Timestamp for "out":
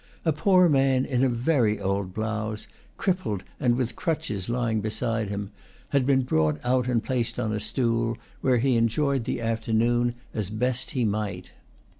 6.65-6.87